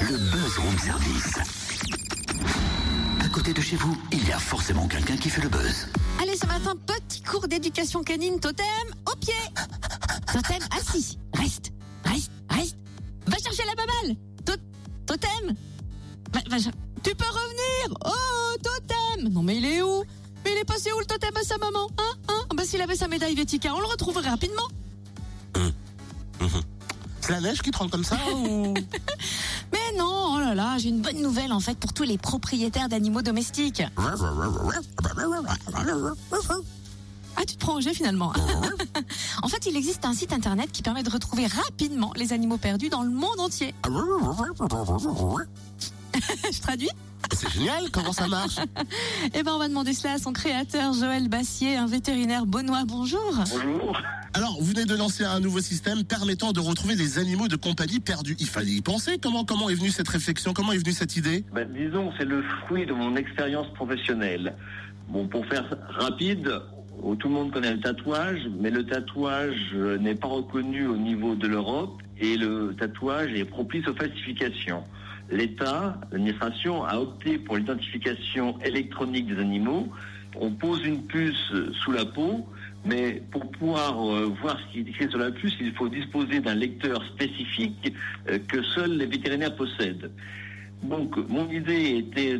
[0.00, 1.34] Le Buzz Room Service.
[3.24, 5.86] À côté de chez vous, il y a forcément quelqu'un qui fait le buzz.
[6.20, 8.38] Allez, ce matin, petit cours d'éducation canine.
[8.40, 8.64] Totem,
[9.10, 9.34] au pied.
[10.32, 11.18] Totem, assis.
[11.34, 11.72] Reste,
[12.04, 12.76] reste, reste.
[13.26, 14.16] Va chercher la baballe.
[14.44, 14.62] To-
[15.06, 15.54] totem.
[16.32, 16.40] Va,
[17.02, 17.98] tu peux revenir.
[18.04, 19.28] Oh, totem.
[19.32, 20.04] Non, mais il est où?
[20.44, 21.88] Mais il est passé où le totem à sa maman?
[21.98, 22.40] Hein Hein?
[22.50, 24.68] Ah Bah, s'il avait sa médaille Vética, on le retrouverait rapidement.
[27.20, 28.72] C'est la neige qui tremble comme ça ou...
[29.98, 33.22] Non, oh là là, j'ai une bonne nouvelle en fait pour tous les propriétaires d'animaux
[33.22, 33.82] domestiques.
[37.36, 38.32] Ah, tu te prends au jeu finalement.
[39.42, 42.88] en fait, il existe un site internet qui permet de retrouver rapidement les animaux perdus
[42.88, 43.74] dans le monde entier.
[46.52, 46.90] Je traduis
[47.32, 48.58] C'est génial, comment ça marche
[49.34, 52.84] Eh ben, on va demander cela à son créateur, Joël Bassier, un vétérinaire bonnois.
[52.86, 53.34] Bonjour.
[53.50, 53.96] Bonjour.
[54.34, 57.98] Alors, vous venez de lancer un nouveau système permettant de retrouver des animaux de compagnie
[57.98, 58.36] perdus.
[58.38, 59.18] Il fallait y penser.
[59.18, 60.52] Comment, est venue cette réflexion?
[60.52, 61.44] Comment est venue cette idée?
[61.52, 64.54] Ben, disons, c'est le fruit de mon expérience professionnelle.
[65.08, 66.52] Bon, pour faire rapide,
[67.02, 70.96] oh, tout le monde connaît le tatouage, mais le tatouage euh, n'est pas reconnu au
[70.96, 74.84] niveau de l'Europe et le tatouage est propice aux falsifications.
[75.30, 79.88] L'État, l'administration a opté pour l'identification électronique des animaux.
[80.38, 82.46] On pose une puce sous la peau,
[82.88, 86.40] mais pour pouvoir euh, voir ce qui est écrit sur la puce, il faut disposer
[86.40, 87.92] d'un lecteur spécifique
[88.28, 90.10] euh, que seuls les vétérinaires possèdent.
[90.82, 92.38] Donc, mon idée était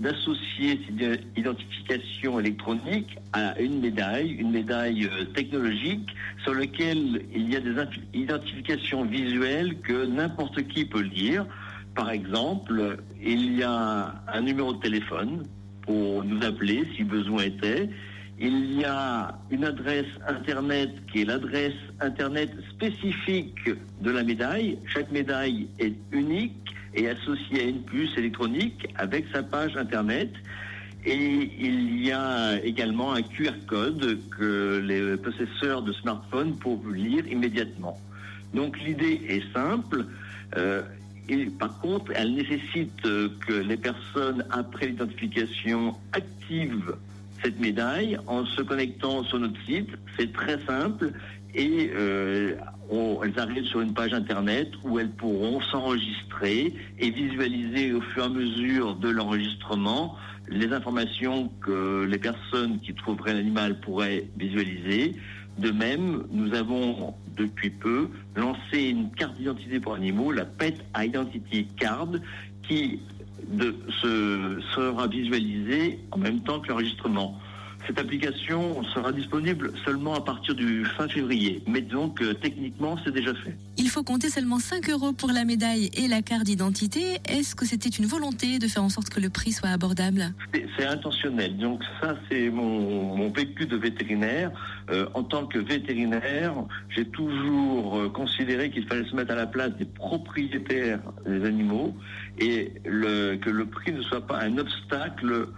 [0.00, 6.08] d'associer cette identification électronique à une médaille, une médaille euh, technologique
[6.42, 7.74] sur laquelle il y a des
[8.12, 11.46] identifications visuelles que n'importe qui peut lire.
[11.94, 15.44] Par exemple, il y a un numéro de téléphone
[15.82, 17.88] pour nous appeler si besoin était.
[18.44, 24.78] Il y a une adresse Internet qui est l'adresse Internet spécifique de la médaille.
[24.92, 30.30] Chaque médaille est unique et associée à une puce électronique avec sa page Internet.
[31.06, 37.24] Et il y a également un QR code que les possesseurs de smartphones peuvent lire
[37.28, 37.96] immédiatement.
[38.54, 40.04] Donc l'idée est simple.
[40.56, 40.82] Euh,
[41.28, 46.96] et par contre, elle nécessite euh, que les personnes, après l'identification, activent
[47.42, 49.90] cette médaille en se connectant sur notre site.
[50.18, 51.12] C'est très simple
[51.54, 52.54] et euh,
[53.22, 58.26] elles arrivent sur une page internet où elles pourront s'enregistrer et visualiser au fur et
[58.26, 60.16] à mesure de l'enregistrement
[60.48, 65.14] les informations que les personnes qui trouveraient l'animal pourraient visualiser.
[65.58, 71.66] De même, nous avons depuis peu lancé une carte d'identité pour animaux, la Pet Identity
[71.78, 72.08] Card,
[72.66, 73.00] qui
[73.48, 77.38] de, se, sera visualisée en même temps que l'enregistrement.
[77.86, 83.10] Cette application sera disponible seulement à partir du fin février, mais donc euh, techniquement c'est
[83.10, 83.56] déjà fait.
[83.76, 87.18] Il faut compter seulement 5 euros pour la médaille et la carte d'identité.
[87.28, 90.32] Est-ce que c'était une volonté de faire en sorte que le prix soit abordable?
[90.54, 91.56] C'est- intentionnel.
[91.56, 94.50] Donc ça, c'est mon, mon vécu de vétérinaire.
[94.90, 96.54] Euh, en tant que vétérinaire,
[96.88, 101.94] j'ai toujours euh, considéré qu'il fallait se mettre à la place des propriétaires des animaux
[102.38, 105.48] et que le prix ne soit pas un obstacle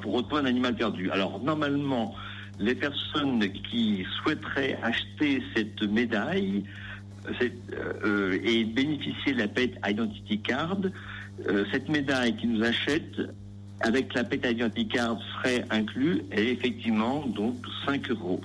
[0.00, 1.10] pour retrouver un animal perdu.
[1.10, 2.14] Alors normalement,
[2.58, 3.40] les personnes
[3.70, 6.64] qui souhaiteraient acheter cette médaille
[8.04, 10.78] euh, et bénéficier de la Pet Identity Card,
[11.72, 13.20] cette médaille qui nous achète
[13.82, 17.56] avec la Identity Card serait inclus et effectivement donc
[17.86, 18.40] 5 euros.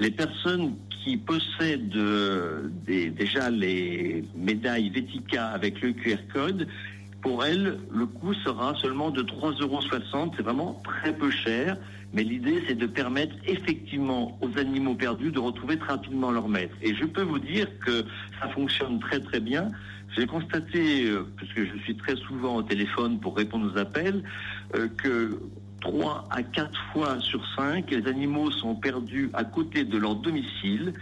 [0.00, 6.66] Les personnes qui possèdent euh, déjà les médailles Vetica avec le QR code,
[7.20, 9.80] pour elles, le coût sera seulement de 3,60 euros.
[10.36, 11.76] C'est vraiment très peu cher.
[12.14, 16.74] Mais l'idée, c'est de permettre effectivement aux animaux perdus de retrouver très rapidement leur maître.
[16.80, 18.04] Et je peux vous dire que
[18.40, 19.68] ça fonctionne très très bien.
[20.16, 24.22] J'ai constaté, euh, puisque je suis très souvent au téléphone pour répondre aux appels,
[24.74, 25.38] euh, que
[25.80, 30.94] 3 à 4 fois sur 5, les animaux sont perdus à côté de leur domicile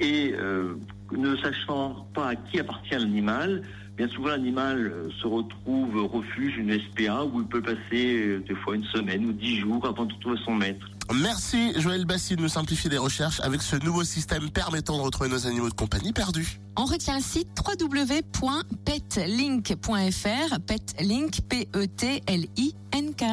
[0.00, 0.74] et euh,
[1.12, 3.62] ne sachant pas à qui appartient l'animal,
[3.96, 8.44] bien souvent l'animal euh, se retrouve au refuge, une SPA, où il peut passer euh,
[8.46, 10.86] des fois une semaine ou 10 jours avant de trouver son maître.
[11.14, 15.30] Merci Joël Bassi de nous simplifier les recherches avec ce nouveau système permettant de retrouver
[15.30, 16.58] nos animaux de compagnie perdus.
[16.76, 17.48] On retient le site
[17.80, 23.24] www.petlink.fr, petlink, P-E-T-L-I-N-K.